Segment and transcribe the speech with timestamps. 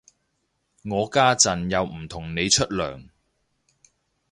[0.83, 3.07] 我家陣又唔同你出糧